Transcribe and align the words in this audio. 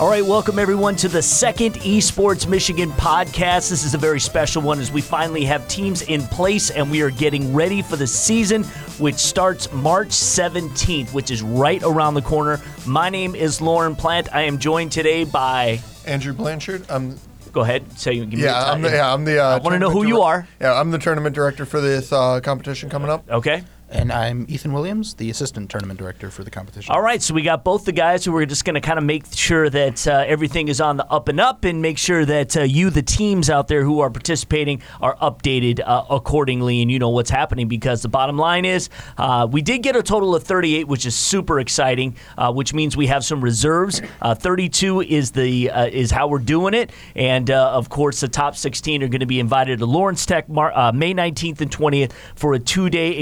All 0.00 0.08
right, 0.08 0.24
welcome 0.24 0.60
everyone 0.60 0.94
to 0.96 1.08
the 1.08 1.20
second 1.20 1.74
Esports 1.80 2.46
Michigan 2.46 2.92
podcast. 2.92 3.68
This 3.68 3.82
is 3.82 3.94
a 3.94 3.98
very 3.98 4.20
special 4.20 4.62
one 4.62 4.78
as 4.78 4.92
we 4.92 5.00
finally 5.00 5.44
have 5.46 5.66
teams 5.66 6.02
in 6.02 6.22
place 6.22 6.70
and 6.70 6.88
we 6.88 7.02
are 7.02 7.10
getting 7.10 7.52
ready 7.52 7.82
for 7.82 7.96
the 7.96 8.06
season, 8.06 8.62
which 9.00 9.16
starts 9.16 9.72
March 9.72 10.10
17th, 10.10 11.12
which 11.12 11.32
is 11.32 11.42
right 11.42 11.82
around 11.82 12.14
the 12.14 12.22
corner. 12.22 12.60
My 12.86 13.10
name 13.10 13.34
is 13.34 13.60
Lauren 13.60 13.96
Plant. 13.96 14.32
I 14.32 14.42
am 14.42 14.58
joined 14.58 14.92
today 14.92 15.24
by 15.24 15.80
Andrew 16.06 16.32
Blanchard. 16.32 16.88
I'm 16.88 17.18
Go 17.50 17.62
ahead. 17.62 17.98
Say 17.98 18.18
give 18.18 18.34
me 18.34 18.42
yeah, 18.42 18.70
I'm 18.70 18.82
the, 18.82 18.90
yeah, 18.90 19.12
I'm 19.12 19.24
the. 19.24 19.42
Uh, 19.42 19.56
I 19.56 19.58
wanna 19.58 19.80
know 19.80 19.88
who 19.88 20.04
tournament 20.04 20.16
you 20.16 20.22
are. 20.22 20.48
Yeah, 20.60 20.78
I'm 20.78 20.92
the 20.92 20.98
tournament 20.98 21.34
director 21.34 21.64
for 21.64 21.80
this 21.80 22.12
uh, 22.12 22.40
competition 22.40 22.88
coming 22.88 23.10
up. 23.10 23.28
Okay. 23.28 23.64
And 23.90 24.12
I'm 24.12 24.44
Ethan 24.48 24.74
Williams, 24.74 25.14
the 25.14 25.30
assistant 25.30 25.70
tournament 25.70 25.98
director 25.98 26.30
for 26.30 26.44
the 26.44 26.50
competition. 26.50 26.92
All 26.94 27.00
right, 27.00 27.22
so 27.22 27.32
we 27.32 27.40
got 27.42 27.64
both 27.64 27.86
the 27.86 27.92
guys 27.92 28.22
who 28.22 28.36
are 28.36 28.44
just 28.44 28.66
going 28.66 28.74
to 28.74 28.82
kind 28.82 28.98
of 28.98 29.04
make 29.04 29.24
sure 29.32 29.70
that 29.70 30.06
uh, 30.06 30.24
everything 30.26 30.68
is 30.68 30.78
on 30.78 30.98
the 30.98 31.06
up 31.06 31.28
and 31.28 31.40
up 31.40 31.64
and 31.64 31.80
make 31.80 31.96
sure 31.96 32.26
that 32.26 32.54
uh, 32.54 32.62
you, 32.62 32.90
the 32.90 33.02
teams 33.02 33.48
out 33.48 33.66
there 33.68 33.82
who 33.82 34.00
are 34.00 34.10
participating, 34.10 34.82
are 35.00 35.16
updated 35.16 35.80
uh, 35.80 36.04
accordingly 36.10 36.82
and 36.82 36.90
you 36.90 36.98
know 36.98 37.08
what's 37.08 37.30
happening 37.30 37.66
because 37.66 38.02
the 38.02 38.08
bottom 38.08 38.36
line 38.36 38.66
is 38.66 38.90
uh, 39.16 39.48
we 39.50 39.62
did 39.62 39.82
get 39.82 39.96
a 39.96 40.02
total 40.02 40.34
of 40.34 40.42
38, 40.42 40.86
which 40.86 41.06
is 41.06 41.14
super 41.14 41.58
exciting, 41.58 42.14
uh, 42.36 42.52
which 42.52 42.74
means 42.74 42.94
we 42.94 43.06
have 43.06 43.24
some 43.24 43.40
reserves. 43.42 44.02
Uh, 44.20 44.34
32 44.34 45.00
is 45.00 45.30
the 45.30 45.68
is 45.92 46.10
how 46.10 46.28
we're 46.28 46.38
doing 46.38 46.74
it, 46.74 46.90
and 47.14 47.50
of 47.50 47.88
course 47.88 48.20
the 48.20 48.28
top 48.28 48.54
16 48.54 49.02
are 49.02 49.08
going 49.08 49.20
to 49.20 49.26
be 49.26 49.40
invited 49.40 49.78
to 49.78 49.86
Lawrence 49.86 50.26
Tech 50.26 50.46
Mar- 50.48 50.92
May 50.92 51.14
19th 51.14 51.62
and 51.62 51.70
20th 51.70 52.12
for 52.34 52.52
a 52.52 52.58
two-day 52.58 53.16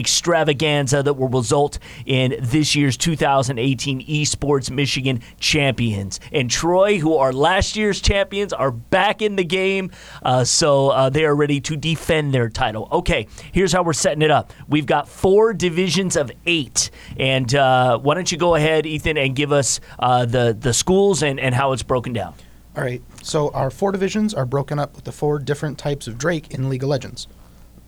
extravaganza 0.56 1.02
that 1.02 1.15
will 1.15 1.28
result 1.28 1.78
in 2.05 2.37
this 2.41 2.74
year's 2.74 2.96
2018 2.96 4.07
Esports 4.07 4.71
Michigan 4.71 5.21
champions. 5.38 6.21
And 6.32 6.51
Troy, 6.51 6.99
who 6.99 7.16
are 7.16 7.32
last 7.32 7.76
year's 7.76 8.01
champions, 8.01 8.52
are 8.52 8.71
back 8.71 9.23
in 9.23 9.37
the 9.37 9.45
game, 9.45 9.90
uh, 10.23 10.45
so 10.45 10.90
uh, 10.90 11.10
they 11.10 11.24
are 11.24 11.34
ready 11.34 11.60
to 11.62 11.77
defend 11.77 12.32
their 12.32 12.49
title. 12.49 12.88
Okay, 12.90 13.27
here's 13.52 13.73
how 13.73 13.82
we're 13.82 13.93
setting 13.93 14.23
it 14.23 14.30
up. 14.30 14.52
We've 14.68 14.87
got 14.87 15.09
four 15.09 15.52
divisions 15.52 16.16
of 16.16 16.30
eight, 16.46 16.90
and 17.18 17.54
uh, 17.54 17.99
why 17.99 18.15
don't 18.15 18.30
you 18.30 18.38
go 18.38 18.54
ahead, 18.54 18.87
Ethan, 18.87 19.16
and 19.16 19.37
give 19.37 19.52
us 19.52 19.80
uh, 19.99 20.24
the 20.24 20.57
the 20.59 20.73
schools 20.73 21.23
and, 21.23 21.38
and 21.38 21.54
how 21.54 21.73
it's 21.73 21.82
broken 21.82 22.12
down. 22.12 22.34
All 22.77 22.82
right. 22.82 23.02
So 23.23 23.51
our 23.52 23.71
four 23.71 23.93
divisions 23.93 24.34
are 24.34 24.45
broken 24.45 24.79
up 24.79 24.95
with 24.95 25.04
the 25.04 25.12
four 25.12 25.38
different 25.38 25.79
types 25.79 26.07
of 26.07 26.18
Drake 26.18 26.52
in 26.52 26.68
League 26.68 26.82
of 26.82 26.90
Legends. 26.90 27.27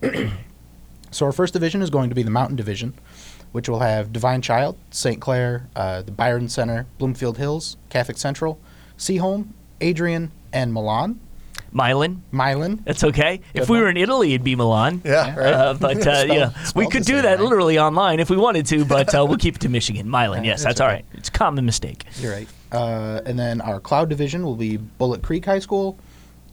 so 1.10 1.26
our 1.26 1.32
first 1.32 1.52
division 1.52 1.82
is 1.82 1.90
going 1.90 2.08
to 2.08 2.14
be 2.14 2.22
the 2.22 2.30
Mountain 2.30 2.56
Division, 2.56 2.94
which 3.52 3.68
will 3.68 3.80
have 3.80 4.12
Divine 4.12 4.42
Child, 4.42 4.76
St. 4.90 5.20
Clair, 5.20 5.68
uh, 5.76 6.02
the 6.02 6.12
Byron 6.12 6.48
Center, 6.48 6.86
Bloomfield 6.98 7.38
Hills, 7.38 7.76
Catholic 7.90 8.18
Central, 8.18 8.58
Seaholm, 8.98 9.48
Adrian, 9.80 10.30
and 10.52 10.72
Milan. 10.72 11.20
Milan, 11.70 12.22
Milan. 12.30 12.80
that's 12.86 13.04
okay. 13.04 13.42
If 13.52 13.68
we 13.68 13.76
one. 13.76 13.82
were 13.84 13.90
in 13.90 13.96
Italy, 13.98 14.32
it'd 14.32 14.42
be 14.42 14.56
Milan. 14.56 15.02
Yeah, 15.04 15.34
right. 15.38 15.52
Uh, 15.52 15.74
but 15.74 15.98
uh, 15.98 16.00
Spelled- 16.24 16.28
yeah, 16.38 16.52
we 16.74 16.88
could 16.88 17.04
do 17.04 17.20
that 17.20 17.38
right? 17.38 17.40
literally 17.40 17.78
online 17.78 18.20
if 18.20 18.30
we 18.30 18.38
wanted 18.38 18.64
to, 18.66 18.86
but 18.86 19.14
uh, 19.14 19.24
we'll 19.26 19.36
keep 19.36 19.56
it 19.56 19.60
to 19.62 19.68
Michigan. 19.68 20.08
Milan, 20.08 20.44
Yeah, 20.44 20.52
yes, 20.52 20.62
that's 20.62 20.78
that's 20.78 20.80
all 20.80 20.86
okay. 20.86 20.94
right. 20.96 21.04
It's 21.14 21.28
a 21.28 21.32
common 21.32 21.66
mistake. 21.66 22.04
You're 22.20 22.32
right. 22.32 22.48
Uh, 22.72 23.20
and 23.26 23.38
then 23.38 23.60
our 23.60 23.80
Cloud 23.80 24.08
Division 24.08 24.44
will 24.44 24.56
be 24.56 24.78
Battle 24.78 25.18
Creek 25.18 25.44
High 25.44 25.58
School, 25.58 25.98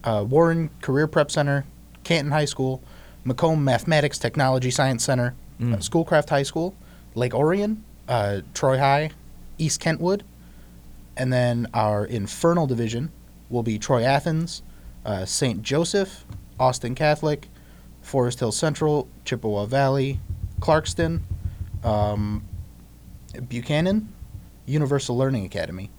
uh, 0.03 0.26
Warren 0.28 0.70
Career 0.81 1.08
Prep 1.08 1.31
Center, 1.31 1.66
Canton 2.03 2.31
High 2.31 2.45
School, 2.45 2.83
Macomb 3.25 3.63
Mathematics 3.63 4.17
Technology 4.17 4.71
Science 4.71 5.03
Center, 5.03 5.33
Mm. 5.59 5.73
uh, 5.75 5.79
Schoolcraft 5.79 6.29
High 6.29 6.43
School, 6.43 6.75
Lake 7.15 7.33
Orion, 7.33 7.83
uh, 8.07 8.41
Troy 8.53 8.77
High, 8.77 9.11
East 9.57 9.79
Kentwood, 9.79 10.23
and 11.17 11.31
then 11.33 11.67
our 11.73 12.05
Infernal 12.05 12.67
Division 12.67 13.09
will 13.49 13.64
be 13.64 13.80
Troy 13.80 14.03
Athens, 14.03 14.61
uh, 15.05 15.23
St. 15.25 15.61
Joseph, 15.61 16.25
Austin 16.59 16.93
Catholic, 16.93 17.47
Forest 18.02 18.39
Hill 18.39 18.52
Central, 18.52 19.08
Chippewa 19.23 19.65
Valley, 19.65 20.19
Clarkston, 20.59 21.21
um, 21.83 22.43
Buchanan, 23.49 24.09
Universal 24.65 25.17
Learning 25.17 25.45
Academy. 25.45 25.89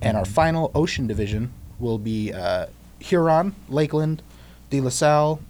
And 0.00 0.16
our 0.16 0.24
final 0.24 0.70
Ocean 0.74 1.06
Division 1.06 1.52
will 1.78 1.98
be 1.98 2.32
uh, 2.32 2.66
Huron, 2.98 3.54
Lakeland, 3.68 4.22
De 4.70 4.80
La 4.80 4.90
Salle, 4.90 5.40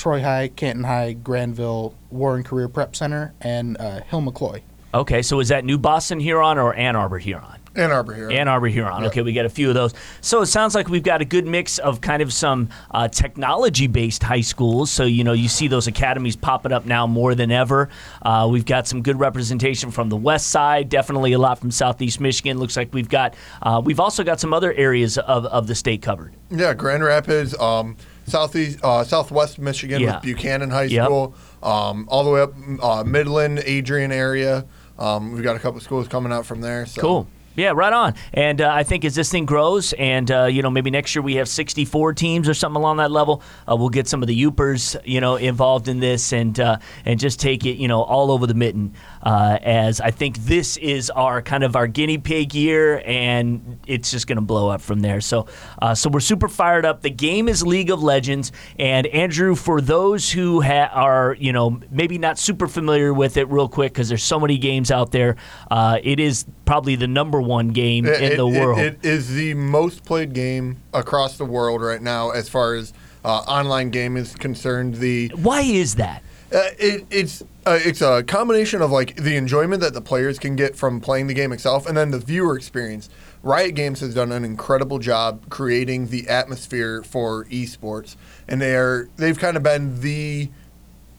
Troy 0.00 0.22
High, 0.22 0.48
Canton 0.48 0.84
High, 0.84 1.12
Grandville, 1.12 1.94
Warren 2.10 2.42
Career 2.42 2.68
Prep 2.68 2.96
Center, 2.96 3.34
and 3.42 3.76
uh, 3.78 4.00
Hill 4.04 4.22
McCloy. 4.22 4.62
Okay, 4.94 5.20
so 5.20 5.38
is 5.40 5.48
that 5.48 5.64
New 5.64 5.76
Boston 5.76 6.18
Huron 6.18 6.58
or 6.58 6.74
Ann 6.74 6.96
Arbor 6.96 7.18
Huron? 7.18 7.60
Ann 7.76 7.92
Arbor 7.92 8.14
here. 8.14 8.30
Ann 8.30 8.48
Arbor 8.48 8.66
Huron. 8.66 9.04
Okay, 9.04 9.22
we 9.22 9.32
got 9.32 9.44
a 9.44 9.50
few 9.50 9.68
of 9.68 9.74
those. 9.74 9.94
So 10.22 10.40
it 10.42 10.46
sounds 10.46 10.74
like 10.74 10.88
we've 10.88 11.04
got 11.04 11.20
a 11.20 11.24
good 11.24 11.46
mix 11.46 11.78
of 11.78 12.00
kind 12.00 12.20
of 12.20 12.32
some 12.32 12.68
uh, 12.90 13.06
technology-based 13.06 14.22
high 14.22 14.40
schools. 14.40 14.90
So 14.90 15.04
you 15.04 15.22
know, 15.22 15.34
you 15.34 15.48
see 15.48 15.68
those 15.68 15.86
academies 15.86 16.34
popping 16.34 16.72
up 16.72 16.84
now 16.86 17.06
more 17.06 17.36
than 17.36 17.52
ever. 17.52 17.88
Uh, 18.22 18.48
we've 18.50 18.64
got 18.64 18.88
some 18.88 19.02
good 19.02 19.20
representation 19.20 19.92
from 19.92 20.08
the 20.08 20.16
west 20.16 20.48
side. 20.48 20.88
Definitely 20.88 21.32
a 21.34 21.38
lot 21.38 21.60
from 21.60 21.70
Southeast 21.70 22.20
Michigan. 22.20 22.58
Looks 22.58 22.76
like 22.76 22.92
we've 22.92 23.08
got. 23.08 23.34
Uh, 23.62 23.80
we've 23.84 24.00
also 24.00 24.24
got 24.24 24.40
some 24.40 24.52
other 24.52 24.72
areas 24.72 25.18
of, 25.18 25.46
of 25.46 25.68
the 25.68 25.74
state 25.74 26.02
covered. 26.02 26.34
yeah, 26.50 26.74
Grand 26.74 27.04
Rapids, 27.04 27.56
um, 27.60 27.96
southeast, 28.26 28.78
uh, 28.82 29.04
southwest 29.04 29.58
Michigan 29.58 30.00
Yeah. 30.00 30.14
with 30.16 30.22
Buchanan 30.22 30.70
High 30.70 30.84
Yep. 30.84 31.04
School, 31.06 31.34
um, 31.62 32.06
all 32.10 32.24
the 32.24 32.30
way 32.30 32.40
up 32.40 32.52
uh, 32.82 33.04
Midland, 33.04 33.60
Adrian 33.64 34.12
area. 34.12 34.64
Um, 34.98 35.32
we've 35.32 35.42
got 35.42 35.56
a 35.56 35.58
couple 35.58 35.80
schools 35.80 36.08
coming 36.08 36.32
out 36.32 36.44
from 36.46 36.60
there. 36.60 36.86
So. 36.86 37.00
Cool. 37.00 37.26
Yeah, 37.60 37.72
right 37.74 37.92
on. 37.92 38.14
And 38.32 38.62
uh, 38.62 38.70
I 38.72 38.84
think 38.84 39.04
as 39.04 39.14
this 39.14 39.30
thing 39.30 39.44
grows, 39.44 39.92
and 39.92 40.30
uh, 40.30 40.46
you 40.46 40.62
know, 40.62 40.70
maybe 40.70 40.90
next 40.90 41.14
year 41.14 41.20
we 41.20 41.34
have 41.34 41.46
64 41.46 42.14
teams 42.14 42.48
or 42.48 42.54
something 42.54 42.80
along 42.80 42.96
that 42.96 43.10
level, 43.10 43.42
uh, 43.70 43.76
we'll 43.76 43.90
get 43.90 44.08
some 44.08 44.22
of 44.22 44.28
the 44.28 44.42
Yoopers, 44.42 44.98
you 45.04 45.20
know, 45.20 45.36
involved 45.36 45.86
in 45.86 46.00
this, 46.00 46.32
and 46.32 46.58
uh, 46.58 46.78
and 47.04 47.20
just 47.20 47.38
take 47.38 47.66
it, 47.66 47.76
you 47.76 47.86
know, 47.86 48.00
all 48.00 48.30
over 48.30 48.46
the 48.46 48.54
mitten. 48.54 48.94
Uh, 49.22 49.58
as 49.60 50.00
I 50.00 50.10
think 50.10 50.38
this 50.38 50.78
is 50.78 51.10
our 51.10 51.42
kind 51.42 51.62
of 51.62 51.76
our 51.76 51.86
guinea 51.86 52.16
pig 52.16 52.54
year, 52.54 53.02
and 53.04 53.78
it's 53.86 54.10
just 54.10 54.26
going 54.26 54.36
to 54.36 54.42
blow 54.42 54.70
up 54.70 54.80
from 54.80 55.00
there. 55.00 55.20
So, 55.20 55.46
uh, 55.82 55.94
so 55.94 56.08
we're 56.08 56.20
super 56.20 56.48
fired 56.48 56.86
up. 56.86 57.02
The 57.02 57.10
game 57.10 57.46
is 57.46 57.62
League 57.62 57.90
of 57.90 58.02
Legends, 58.02 58.52
and 58.78 59.06
Andrew, 59.08 59.54
for 59.54 59.82
those 59.82 60.30
who 60.30 60.62
ha- 60.62 60.90
are, 60.94 61.36
you 61.38 61.52
know, 61.52 61.78
maybe 61.90 62.16
not 62.16 62.38
super 62.38 62.66
familiar 62.66 63.12
with 63.12 63.36
it, 63.36 63.50
real 63.50 63.68
quick, 63.68 63.92
because 63.92 64.08
there's 64.08 64.24
so 64.24 64.40
many 64.40 64.56
games 64.56 64.90
out 64.90 65.12
there. 65.12 65.36
It 65.70 66.18
is 66.18 66.46
probably 66.70 66.94
the 66.94 67.08
number 67.08 67.40
one 67.42 67.70
game 67.70 68.06
It- 68.06 68.22
in 68.22 68.36
the 68.36 68.46
it- 68.46 68.60
world. 68.60 68.78
it 68.78 68.98
is 69.02 69.34
the 69.34 69.54
most 69.54 70.04
played 70.04 70.32
game 70.32 70.76
across 70.94 71.36
the 71.36 71.44
world 71.44 71.82
right 71.82 72.00
now, 72.00 72.30
as 72.30 72.48
far 72.48 72.74
as 72.76 72.92
uh, 73.24 73.38
online 73.48 73.90
game 73.90 74.16
is 74.16 74.36
concerned. 74.36 74.94
The 74.94 75.32
Why 75.34 75.62
is 75.62 75.96
that? 75.96 76.22
Uh, 76.54 76.60
it, 76.78 77.06
it's 77.10 77.42
uh, 77.66 77.76
it's 77.84 78.00
a 78.00 78.22
combination 78.22 78.82
of 78.82 78.92
like 78.92 79.16
the 79.16 79.34
enjoyment 79.34 79.80
that 79.82 79.94
the 79.94 80.00
players 80.00 80.38
can 80.38 80.54
get 80.54 80.76
from 80.76 81.00
playing 81.00 81.26
the 81.26 81.34
game 81.34 81.50
itself, 81.52 81.88
and 81.88 81.96
then 81.96 82.12
the 82.12 82.20
viewer 82.20 82.56
experience. 82.56 83.08
Riot 83.42 83.74
Games 83.74 83.98
has 83.98 84.14
done 84.14 84.30
an 84.30 84.44
incredible 84.44 85.00
job 85.00 85.48
creating 85.50 86.06
the 86.06 86.28
atmosphere 86.28 87.02
for 87.02 87.46
esports, 87.46 88.14
and 88.46 88.62
they 88.62 88.76
are 88.76 89.08
they've 89.16 89.38
kind 89.40 89.56
of 89.56 89.64
been 89.64 90.00
the 90.02 90.50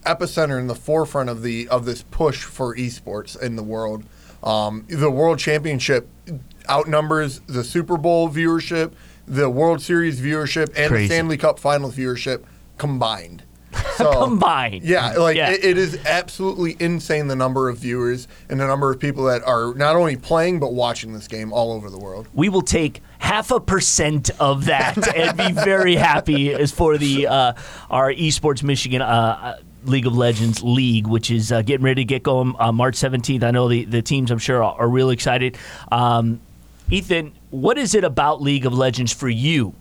epicenter 0.06 0.58
in 0.58 0.66
the 0.66 0.74
forefront 0.74 1.28
of 1.28 1.42
the 1.42 1.68
of 1.68 1.84
this 1.84 2.04
push 2.10 2.42
for 2.42 2.74
esports 2.74 3.38
in 3.38 3.56
the 3.56 3.62
world. 3.62 4.04
Um, 4.42 4.84
the 4.88 5.10
World 5.10 5.38
Championship 5.38 6.08
outnumbers 6.68 7.40
the 7.46 7.64
Super 7.64 7.96
Bowl 7.96 8.28
viewership, 8.28 8.92
the 9.26 9.48
World 9.50 9.80
Series 9.80 10.20
viewership, 10.20 10.72
and 10.76 10.88
Crazy. 10.88 11.08
the 11.08 11.14
Stanley 11.14 11.36
Cup 11.36 11.58
Finals 11.58 11.96
viewership 11.96 12.44
combined. 12.78 13.42
So, 13.96 14.10
Combined. 14.24 14.84
yeah, 14.84 15.12
like 15.14 15.36
Yeah. 15.36 15.50
It, 15.50 15.64
it 15.64 15.78
is 15.78 15.98
absolutely 16.06 16.76
insane 16.80 17.28
the 17.28 17.36
number 17.36 17.68
of 17.68 17.76
viewers 17.78 18.26
and 18.48 18.58
the 18.58 18.66
number 18.66 18.90
of 18.90 18.98
people 18.98 19.24
that 19.24 19.42
are 19.46 19.74
not 19.74 19.96
only 19.96 20.16
playing 20.16 20.60
but 20.60 20.72
watching 20.72 21.12
this 21.12 21.28
game 21.28 21.52
all 21.52 21.72
over 21.72 21.88
the 21.90 21.98
world. 21.98 22.26
we 22.32 22.48
will 22.48 22.62
take 22.62 23.02
half 23.18 23.50
a 23.50 23.60
percent 23.60 24.30
of 24.40 24.64
that 24.66 25.14
and 25.14 25.36
be 25.36 25.52
very 25.52 25.94
happy 25.94 26.52
as 26.54 26.72
for 26.72 26.96
the 26.98 27.26
uh, 27.26 27.52
our 27.90 28.10
esports 28.12 28.62
Michigan 28.62 29.02
uh, 29.02 29.04
uh, 29.06 29.56
League 29.84 30.06
of 30.06 30.16
Legends 30.16 30.62
league, 30.62 31.06
which 31.06 31.30
is 31.30 31.52
uh, 31.52 31.62
getting 31.62 31.84
ready 31.84 32.02
to 32.02 32.06
get 32.06 32.22
going 32.22 32.54
uh, 32.58 32.72
March 32.72 32.96
17th. 32.96 33.42
I 33.42 33.50
know 33.50 33.68
the, 33.68 33.84
the 33.84 34.02
teams, 34.02 34.30
I'm 34.30 34.38
sure, 34.38 34.62
are, 34.62 34.78
are 34.78 34.88
real 34.88 35.10
excited. 35.10 35.56
Um, 35.90 36.40
Ethan, 36.90 37.32
what 37.50 37.78
is 37.78 37.94
it 37.94 38.04
about 38.04 38.42
League 38.42 38.66
of 38.66 38.74
Legends 38.74 39.12
for 39.12 39.28
you 39.28 39.74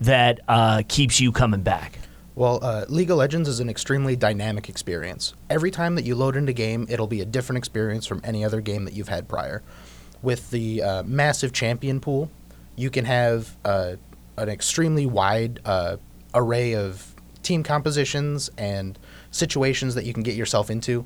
that 0.00 0.40
uh, 0.48 0.82
keeps 0.88 1.20
you 1.20 1.32
coming 1.32 1.62
back? 1.62 1.98
Well, 2.34 2.60
uh, 2.62 2.84
League 2.88 3.10
of 3.10 3.16
Legends 3.16 3.48
is 3.48 3.58
an 3.58 3.68
extremely 3.68 4.14
dynamic 4.14 4.68
experience. 4.68 5.34
Every 5.50 5.72
time 5.72 5.96
that 5.96 6.04
you 6.04 6.14
load 6.14 6.36
into 6.36 6.52
game, 6.52 6.86
it'll 6.88 7.08
be 7.08 7.20
a 7.20 7.24
different 7.24 7.58
experience 7.58 8.06
from 8.06 8.20
any 8.22 8.44
other 8.44 8.60
game 8.60 8.84
that 8.84 8.94
you've 8.94 9.08
had 9.08 9.28
prior. 9.28 9.62
With 10.22 10.50
the 10.50 10.82
uh, 10.82 11.02
massive 11.02 11.52
champion 11.52 12.00
pool, 12.00 12.30
you 12.76 12.90
can 12.90 13.06
have 13.06 13.56
uh, 13.64 13.96
an 14.36 14.48
extremely 14.48 15.04
wide 15.04 15.58
uh, 15.64 15.96
array 16.32 16.74
of 16.74 17.14
team 17.42 17.64
compositions 17.64 18.50
and 18.56 18.98
situations 19.30 19.94
that 19.94 20.04
you 20.04 20.12
can 20.12 20.22
get 20.22 20.34
yourself 20.34 20.70
into. 20.70 21.04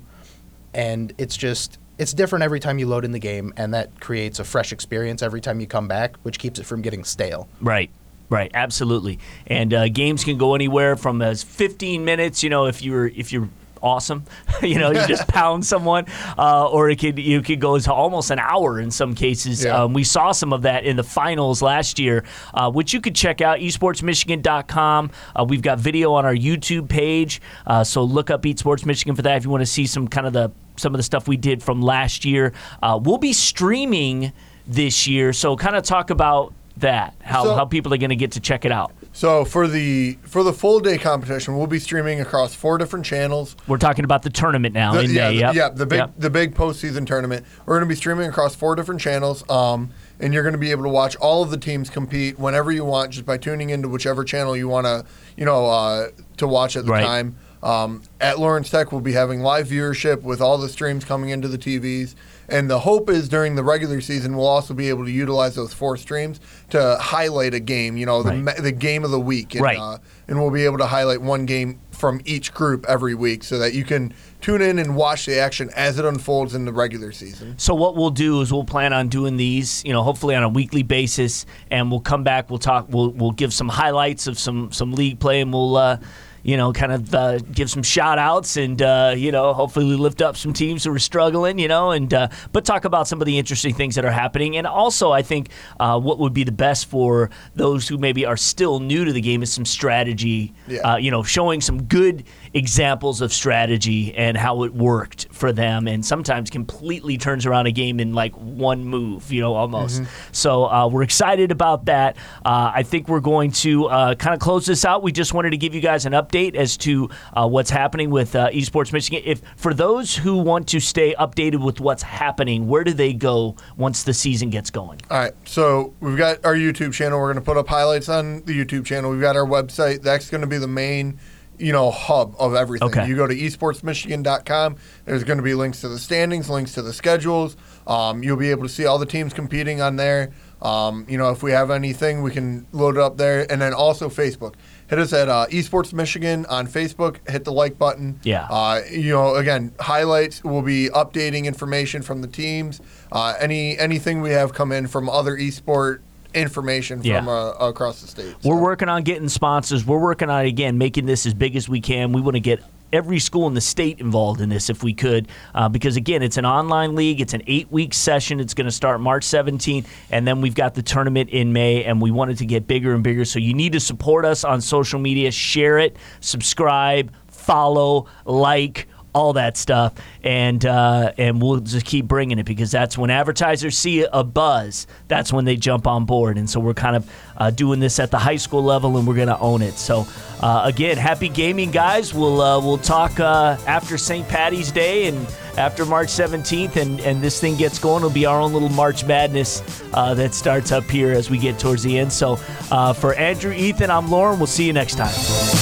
and 0.73 1.13
it's 1.17 1.37
just 1.37 1.77
it's 1.99 2.11
different 2.13 2.43
every 2.43 2.59
time 2.59 2.79
you 2.79 2.87
load 2.87 3.05
in 3.05 3.11
the 3.11 3.19
game, 3.19 3.53
and 3.55 3.73
that 3.75 3.99
creates 4.01 4.39
a 4.39 4.43
fresh 4.43 4.71
experience 4.71 5.21
every 5.21 5.39
time 5.39 5.59
you 5.59 5.67
come 5.67 5.87
back, 5.87 6.17
which 6.23 6.39
keeps 6.39 6.59
it 6.59 6.65
from 6.65 6.81
getting 6.81 7.03
stale. 7.03 7.47
Right. 7.61 7.91
Right, 8.29 8.49
absolutely, 8.55 9.19
and 9.45 9.71
uh, 9.71 9.89
games 9.89 10.23
can 10.23 10.39
go 10.39 10.55
anywhere 10.55 10.95
from 10.95 11.21
as 11.21 11.43
15 11.43 12.03
minutes. 12.03 12.41
You 12.41 12.49
know, 12.49 12.65
if 12.65 12.81
you're 12.81 13.05
if 13.07 13.31
you're 13.31 13.49
awesome, 13.83 14.23
you 14.63 14.79
know, 14.79 14.89
you 14.89 15.05
just 15.07 15.27
pound 15.27 15.65
someone, 15.65 16.05
uh, 16.37 16.67
or 16.69 16.89
it 16.89 16.97
could 16.99 17.19
you 17.19 17.41
could 17.41 17.59
go 17.59 17.77
to 17.77 17.93
almost 17.93 18.31
an 18.31 18.39
hour 18.39 18.79
in 18.79 18.89
some 18.89 19.13
cases. 19.13 19.63
Yeah. 19.63 19.83
Um, 19.83 19.93
we 19.93 20.03
saw 20.03 20.31
some 20.31 20.53
of 20.53 20.63
that 20.63 20.85
in 20.85 20.95
the 20.95 21.03
finals 21.03 21.61
last 21.61 21.99
year, 21.99 22.23
uh, 22.53 22.71
which 22.71 22.93
you 22.93 23.01
could 23.01 23.15
check 23.15 23.41
out 23.41 23.59
esportsmichigan.com. 23.59 25.11
Uh, 25.35 25.45
we've 25.47 25.61
got 25.61 25.79
video 25.79 26.13
on 26.13 26.25
our 26.25 26.35
YouTube 26.35 26.89
page, 26.89 27.41
uh, 27.67 27.83
so 27.83 28.03
look 28.03 28.29
up 28.29 28.41
Esports 28.43 28.85
Michigan 28.85 29.15
for 29.15 29.21
that 29.21 29.37
if 29.37 29.43
you 29.43 29.49
want 29.49 29.61
to 29.61 29.65
see 29.67 29.85
some 29.85 30.07
kind 30.07 30.25
of 30.25 30.33
the 30.33 30.51
some 30.77 30.93
of 30.93 30.97
the 30.97 31.03
stuff 31.03 31.27
we 31.27 31.37
did 31.37 31.61
from 31.61 31.81
last 31.81 32.25
year. 32.25 32.53
Uh, 32.81 32.99
we'll 33.01 33.17
be 33.19 33.33
streaming 33.33 34.31
this 34.65 35.05
year, 35.07 35.33
so 35.33 35.55
kind 35.55 35.75
of 35.75 35.83
talk 35.83 36.09
about 36.09 36.53
that 36.77 37.13
how, 37.21 37.43
So- 37.43 37.55
how 37.55 37.65
people 37.65 37.93
are 37.93 37.97
going 37.97 38.09
to 38.09 38.15
get 38.15 38.31
to 38.31 38.39
check 38.39 38.65
it 38.65 38.71
out. 38.71 38.91
So 39.15 39.45
for 39.45 39.67
the 39.67 40.17
for 40.23 40.43
the 40.43 40.51
full 40.51 40.79
day 40.79 40.97
competition, 40.97 41.55
we'll 41.55 41.67
be 41.67 41.77
streaming 41.77 42.19
across 42.19 42.55
four 42.55 42.79
different 42.79 43.05
channels. 43.05 43.55
We're 43.67 43.77
talking 43.77 44.05
about 44.05 44.23
the 44.23 44.31
tournament 44.31 44.73
now 44.73 44.93
The- 44.93 45.01
in 45.03 45.11
yeah, 45.11 45.29
May. 45.29 45.35
the, 45.35 45.39
Yep. 45.41 45.55
yeah, 45.55 45.69
the 45.69 45.85
big 45.85 45.99
Yep. 45.99 46.13
the 46.17 46.29
big 46.31 46.55
postseason 46.55 47.05
tournament. 47.05 47.45
We're 47.67 47.75
going 47.75 47.87
to 47.87 47.93
be 47.93 47.95
streaming 47.95 48.27
across 48.27 48.55
four 48.55 48.75
different 48.75 48.99
channels, 49.01 49.47
um, 49.51 49.91
and 50.19 50.33
you're 50.33 50.41
going 50.43 50.53
to 50.53 50.59
be 50.59 50.71
able 50.71 50.83
to 50.83 50.89
watch 50.89 51.15
all 51.17 51.43
of 51.43 51.51
the 51.51 51.57
teams 51.57 51.91
compete 51.91 52.39
whenever 52.39 52.71
you 52.71 52.85
want, 52.85 53.11
just 53.11 53.25
by 53.25 53.37
tuning 53.37 53.69
into 53.69 53.87
whichever 53.87 54.23
channel 54.23 54.57
you 54.57 54.67
want 54.67 54.87
to, 54.87 55.05
you 55.37 55.45
know, 55.45 55.67
uh, 55.67 56.07
to 56.37 56.47
watch 56.47 56.75
at 56.75 56.85
the 56.85 56.91
Right. 56.91 57.05
time. 57.05 57.35
Um, 57.61 58.01
at 58.19 58.39
Lawrence 58.39 58.69
Tech, 58.71 58.91
we'll 58.91 58.99
be 58.99 59.13
having 59.13 59.41
live 59.41 59.67
viewership 59.69 60.21
with 60.23 60.41
all 60.41 60.57
the 60.57 60.67
streams 60.67 61.05
coming 61.05 61.29
into 61.29 61.47
the 61.47 61.57
TVs. 61.57 62.13
And 62.49 62.69
the 62.69 62.79
hope 62.79 63.09
is 63.09 63.29
during 63.29 63.55
the 63.55 63.63
regular 63.63 64.01
season, 64.01 64.35
we'll 64.35 64.47
also 64.47 64.73
be 64.73 64.89
able 64.89 65.05
to 65.05 65.11
utilize 65.11 65.55
those 65.55 65.73
four 65.73 65.97
streams 65.97 66.39
to 66.71 66.97
highlight 66.99 67.53
a 67.53 67.59
game, 67.59 67.95
you 67.97 68.05
know, 68.05 68.21
the, 68.23 68.31
Right. 68.33 68.57
the 68.57 68.71
game 68.71 69.03
of 69.03 69.11
the 69.11 69.19
week. 69.19 69.55
And, 69.55 69.63
Right. 69.63 69.77
Uh, 69.77 69.97
and 70.27 70.39
we'll 70.41 70.51
be 70.51 70.65
able 70.65 70.77
to 70.79 70.87
highlight 70.87 71.21
one 71.21 71.45
game 71.45 71.79
from 71.91 72.19
each 72.25 72.53
group 72.53 72.85
every 72.87 73.15
week 73.15 73.43
so 73.43 73.57
that 73.59 73.73
you 73.73 73.83
can 73.85 74.13
tune 74.41 74.61
in 74.61 74.77
and 74.79 74.95
watch 74.95 75.25
the 75.25 75.39
action 75.39 75.69
as 75.75 75.97
it 75.99 76.05
unfolds 76.05 76.53
in 76.53 76.65
the 76.65 76.73
regular 76.73 77.11
season. 77.11 77.53
So 77.57 77.73
what 77.75 77.95
we'll 77.95 78.09
do 78.09 78.41
is 78.41 78.51
we'll 78.51 78.63
plan 78.65 78.91
on 78.93 79.07
doing 79.07 79.37
these, 79.37 79.83
you 79.85 79.93
know, 79.93 80.03
hopefully 80.03 80.35
on 80.35 80.43
a 80.43 80.49
weekly 80.49 80.83
basis, 80.83 81.45
and 81.71 81.89
we'll 81.89 82.01
come 82.01 82.23
back. 82.23 82.49
We'll 82.49 82.59
talk. 82.59 82.87
We'll 82.89 83.11
we'll 83.11 83.31
give 83.31 83.53
some 83.53 83.69
highlights 83.69 84.27
of 84.27 84.37
some 84.37 84.71
some 84.71 84.91
league 84.93 85.19
play, 85.19 85.39
and 85.41 85.53
we'll. 85.53 85.77
Uh, 85.77 85.97
you 86.43 86.57
know, 86.57 86.73
kind 86.73 86.91
of 86.91 87.13
uh, 87.15 87.37
give 87.39 87.69
some 87.69 87.81
shout 87.83 88.19
outs 88.19 88.57
and, 88.57 88.81
uh, 88.81 89.13
you 89.15 89.31
know, 89.31 89.53
hopefully 89.53 89.85
lift 89.85 90.21
up 90.21 90.35
some 90.35 90.51
teams 90.53 90.83
who 90.83 90.93
are 90.93 90.99
struggling, 90.99 91.57
you 91.57 91.67
know, 91.69 91.91
and, 91.91 92.13
uh, 92.13 92.27
but 92.51 92.65
talk 92.65 92.83
about 92.85 93.07
some 93.07 93.21
of 93.21 93.25
the 93.25 93.37
interesting 93.37 93.73
things 93.73 93.95
that 93.95 94.03
are 94.03 94.11
happening. 94.11 94.57
And 94.57 94.67
also, 94.67 95.11
I 95.11 95.21
think 95.21 95.49
uh, 95.79 95.97
what 95.99 96.19
would 96.19 96.33
be 96.33 96.43
the 96.43 96.51
best 96.51 96.87
for 96.87 97.29
those 97.55 97.87
who 97.87 97.97
maybe 97.97 98.25
are 98.25 98.35
still 98.37 98.79
new 98.81 99.05
to 99.05 99.13
the 99.13 99.21
game 99.21 99.41
is 99.41 99.53
some 99.53 99.63
strategy, 99.65 100.53
Yeah. 100.67 100.79
uh, 100.81 100.95
you 100.97 101.11
know, 101.11 101.23
showing 101.23 101.61
some 101.61 101.83
good 101.83 102.25
examples 102.53 103.21
of 103.21 103.31
strategy 103.31 104.13
and 104.13 104.35
how 104.35 104.63
it 104.63 104.73
worked 104.73 105.27
for 105.31 105.53
them, 105.53 105.87
and 105.87 106.05
sometimes 106.05 106.49
completely 106.49 107.17
turns 107.17 107.45
around 107.45 107.67
a 107.67 107.71
game 107.71 107.99
in 107.99 108.13
like 108.13 108.33
one 108.35 108.83
move, 108.83 109.31
you 109.31 109.39
know, 109.41 109.53
almost. 109.55 110.03
So 110.33 110.65
uh, 110.65 110.87
we're 110.89 111.03
excited 111.03 111.51
about 111.51 111.85
that. 111.85 112.17
Uh, 112.45 112.71
I 112.75 112.83
think 112.83 113.07
we're 113.07 113.21
going 113.21 113.51
to 113.63 113.85
uh, 113.85 114.15
kind 114.15 114.33
of 114.33 114.39
close 114.41 114.65
this 114.65 114.83
out. 114.83 115.03
We 115.03 115.11
just 115.13 115.33
wanted 115.33 115.51
to 115.51 115.57
give 115.57 115.73
you 115.73 115.79
guys 115.81 116.05
an 116.05 116.11
update 116.13 116.32
as 116.33 116.77
to 116.77 117.09
uh, 117.33 117.47
what's 117.47 117.69
happening 117.69 118.09
with 118.09 118.35
uh, 118.35 118.49
Esports 118.49 118.91
Michigan. 118.91 119.21
If 119.23 119.41
for 119.55 119.73
those 119.73 120.15
who 120.15 120.37
want 120.37 120.67
to 120.69 120.79
stay 120.79 121.13
updated 121.19 121.63
with 121.63 121.79
what's 121.79 122.03
happening, 122.03 122.67
where 122.67 122.83
do 122.83 122.91
they 122.93 123.13
go 123.13 123.55
once 123.77 124.03
the 124.03 124.13
season 124.13 124.49
gets 124.49 124.69
going? 124.69 124.99
All 125.11 125.19
right, 125.19 125.33
so 125.45 125.93
we've 125.99 126.17
got 126.17 126.43
our 126.43 126.55
YouTube 126.55 126.93
channel. 126.93 127.19
We're 127.19 127.31
going 127.31 127.43
to 127.43 127.45
put 127.45 127.57
up 127.57 127.67
highlights 127.67 128.09
on 128.09 128.41
the 128.45 128.53
YouTube 128.53 128.85
channel. 128.85 129.11
We've 129.11 129.21
got 129.21 129.35
our 129.35 129.45
website. 129.45 130.01
That's 130.01 130.29
going 130.29 130.41
to 130.41 130.47
be 130.47 130.57
the 130.57 130.67
main, 130.67 131.19
you 131.59 131.71
know, 131.71 131.91
hub 131.91 132.35
of 132.39 132.55
everything. 132.55 132.87
Okay. 132.87 133.07
You 133.07 133.15
go 133.15 133.27
to 133.27 133.35
esportsmichigan.com. 133.35 134.77
There's 135.05 135.23
going 135.23 135.37
to 135.37 135.43
be 135.43 135.53
links 135.53 135.81
to 135.81 135.89
the 135.89 135.99
standings, 135.99 136.49
links 136.49 136.73
to 136.73 136.81
the 136.81 136.93
schedules. 136.93 137.55
Um, 137.85 138.23
you'll 138.23 138.37
be 138.37 138.49
able 138.49 138.63
to 138.63 138.69
see 138.69 138.85
all 138.85 138.97
the 138.97 139.05
teams 139.05 139.33
competing 139.33 139.81
on 139.81 139.97
there. 139.97 140.31
Um, 140.61 141.05
you 141.09 141.17
know, 141.17 141.29
if 141.31 141.43
we 141.43 141.51
have 141.51 141.69
anything, 141.71 142.23
we 142.23 142.31
can 142.31 142.65
load 142.71 142.95
it 142.95 143.01
up 143.01 143.17
there. 143.17 143.45
And 143.51 143.61
then 143.61 143.73
also 143.73 144.09
Facebook. 144.09 144.55
Hit 144.93 144.99
us 145.01 145.11
at 145.13 145.27
uh, 145.27 145.47
Esports 145.49 145.91
Michigan 145.91 146.45
on 146.45 146.67
Facebook. 146.67 147.17
Hit 147.27 147.45
the 147.45 147.51
like 147.51 147.79
button. 147.79 148.19
Yeah. 148.21 148.45
Uh, 148.47 148.81
you 148.91 149.11
know, 149.11 149.33
again, 149.33 149.73
highlights. 149.79 150.43
We'll 150.43 150.61
be 150.61 150.87
updating 150.89 151.45
information 151.45 152.03
from 152.03 152.21
the 152.21 152.27
teams. 152.27 152.79
Uh, 153.11 153.33
any 153.39 153.75
anything 153.79 154.21
we 154.21 154.29
have 154.29 154.53
come 154.53 154.71
in 154.71 154.85
from 154.85 155.09
other 155.09 155.35
esport 155.35 156.01
information 156.35 156.99
from 156.99 157.09
Yeah. 157.09 157.27
uh, 157.27 157.55
across 157.69 158.01
the 158.01 158.07
state. 158.07 158.35
We're 158.43 158.61
working 158.61 158.87
on 158.87 159.01
getting 159.01 159.29
sponsors. 159.29 159.83
We're 159.83 159.97
working 159.99 160.29
on 160.29 160.45
again 160.45 160.77
making 160.77 161.07
this 161.07 161.25
as 161.25 161.33
big 161.33 161.55
as 161.55 161.67
we 161.67 161.81
can. 161.81 162.11
We 162.11 162.21
want 162.21 162.35
to 162.35 162.39
get 162.39 162.61
every 162.93 163.19
school 163.19 163.47
in 163.47 163.53
the 163.53 163.61
state 163.61 163.99
involved 163.99 164.39
in 164.39 164.47
this 164.49 164.69
if 164.69 164.83
we 164.83 164.93
could, 164.93 165.27
uh, 165.53 165.67
because 165.67 165.97
again, 165.97 166.21
it's 166.21 166.37
an 166.37 166.45
online 166.45 166.95
league. 166.95 167.19
It's 167.19 167.33
an 167.33 167.41
eight-week 167.47 167.93
session. 167.93 168.39
It's 168.39 168.53
going 168.53 168.65
to 168.65 168.71
start 168.71 169.01
March 169.01 169.25
17th, 169.25 169.85
and 170.11 170.25
then 170.25 170.39
we've 170.39 170.55
got 170.55 170.75
the 170.75 170.83
tournament 170.83 171.29
in 171.31 171.51
May. 171.51 171.83
And 171.83 172.01
we 172.01 172.11
want 172.11 172.31
it 172.31 172.37
to 172.37 172.45
get 172.45 172.67
bigger 172.67 172.93
and 172.93 173.03
bigger. 173.03 173.25
So 173.25 173.39
you 173.39 173.53
need 173.53 173.73
to 173.73 173.79
support 173.79 174.23
us 174.23 174.43
on 174.43 174.61
social 174.61 174.99
media. 174.99 175.31
Share 175.31 175.79
it, 175.79 175.97
subscribe, 176.21 177.11
follow, 177.27 178.07
like 178.25 178.87
all 179.13 179.33
that 179.33 179.57
stuff, 179.57 179.93
and 180.23 180.65
uh, 180.65 181.11
and 181.17 181.41
we'll 181.41 181.59
just 181.59 181.85
keep 181.85 182.05
bringing 182.05 182.39
it 182.39 182.45
because 182.45 182.71
that's 182.71 182.97
when 182.97 183.09
advertisers 183.09 183.77
see 183.77 184.05
a 184.11 184.23
buzz. 184.23 184.87
That's 185.07 185.31
when 185.31 185.45
they 185.45 185.55
jump 185.55 185.87
on 185.87 186.05
board, 186.05 186.37
and 186.37 186.49
so 186.49 186.59
we're 186.59 186.73
kind 186.73 186.95
of 186.95 187.09
uh, 187.37 187.51
doing 187.51 187.79
this 187.79 187.99
at 187.99 188.11
the 188.11 188.19
high 188.19 188.37
school 188.37 188.63
level, 188.63 188.97
and 188.97 189.07
we're 189.07 189.15
gonna 189.15 189.39
own 189.39 189.61
it. 189.61 189.73
So 189.75 190.07
uh, 190.41 190.61
again, 190.65 190.97
happy 190.97 191.29
gaming, 191.29 191.71
guys. 191.71 192.13
We'll 192.13 192.41
uh, 192.41 192.59
we'll 192.59 192.77
talk 192.77 193.19
uh, 193.19 193.57
after 193.67 193.97
St. 193.97 194.27
Patty's 194.27 194.71
Day 194.71 195.07
and 195.07 195.27
after 195.57 195.85
March 195.85 196.09
17th, 196.09 196.75
and 196.75 196.99
and 197.01 197.21
this 197.21 197.39
thing 197.39 197.55
gets 197.55 197.79
going. 197.79 197.97
It'll 197.97 198.09
be 198.09 198.25
our 198.25 198.41
own 198.41 198.53
little 198.53 198.69
March 198.69 199.05
Madness 199.05 199.83
uh, 199.93 200.13
that 200.15 200.33
starts 200.33 200.71
up 200.71 200.85
here 200.85 201.11
as 201.11 201.29
we 201.29 201.37
get 201.37 201.59
towards 201.59 201.83
the 201.83 201.97
end. 201.99 202.11
So 202.11 202.39
uh, 202.71 202.93
for 202.93 203.13
Andrew, 203.13 203.53
Ethan, 203.53 203.89
I'm 203.89 204.09
Lauren. 204.09 204.39
We'll 204.39 204.47
see 204.47 204.65
you 204.65 204.73
next 204.73 204.95
time. 204.95 205.52